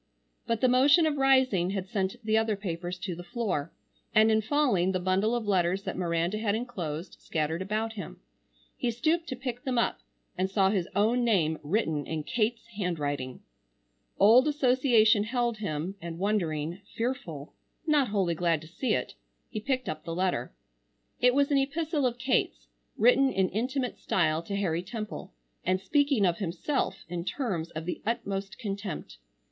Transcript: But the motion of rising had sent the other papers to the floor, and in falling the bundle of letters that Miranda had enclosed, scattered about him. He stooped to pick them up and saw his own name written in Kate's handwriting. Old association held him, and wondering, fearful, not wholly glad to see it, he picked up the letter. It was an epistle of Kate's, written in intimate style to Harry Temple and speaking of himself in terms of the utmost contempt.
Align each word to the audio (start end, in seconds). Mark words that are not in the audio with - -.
But 0.47 0.61
the 0.61 0.67
motion 0.67 1.05
of 1.05 1.17
rising 1.17 1.69
had 1.77 1.87
sent 1.87 2.15
the 2.25 2.35
other 2.35 2.55
papers 2.55 2.97
to 2.97 3.15
the 3.15 3.21
floor, 3.23 3.71
and 4.15 4.31
in 4.31 4.41
falling 4.41 4.93
the 4.93 4.99
bundle 4.99 5.35
of 5.35 5.45
letters 5.45 5.83
that 5.83 5.95
Miranda 5.95 6.39
had 6.39 6.55
enclosed, 6.55 7.17
scattered 7.21 7.61
about 7.61 7.93
him. 7.93 8.19
He 8.75 8.89
stooped 8.89 9.27
to 9.29 9.35
pick 9.35 9.63
them 9.63 9.77
up 9.77 9.99
and 10.35 10.49
saw 10.49 10.71
his 10.71 10.87
own 10.95 11.23
name 11.23 11.59
written 11.61 12.07
in 12.07 12.23
Kate's 12.23 12.65
handwriting. 12.79 13.41
Old 14.17 14.47
association 14.47 15.23
held 15.25 15.57
him, 15.57 15.93
and 16.01 16.17
wondering, 16.17 16.81
fearful, 16.95 17.53
not 17.85 18.07
wholly 18.07 18.33
glad 18.33 18.59
to 18.61 18.67
see 18.67 18.95
it, 18.95 19.13
he 19.51 19.59
picked 19.59 19.87
up 19.87 20.03
the 20.03 20.15
letter. 20.15 20.51
It 21.19 21.35
was 21.35 21.51
an 21.51 21.59
epistle 21.59 22.07
of 22.07 22.17
Kate's, 22.17 22.65
written 22.97 23.31
in 23.31 23.49
intimate 23.49 23.99
style 23.99 24.41
to 24.41 24.55
Harry 24.55 24.81
Temple 24.81 25.31
and 25.63 25.79
speaking 25.79 26.25
of 26.25 26.39
himself 26.39 27.05
in 27.07 27.23
terms 27.23 27.69
of 27.69 27.85
the 27.85 28.01
utmost 28.03 28.57
contempt. 28.57 29.19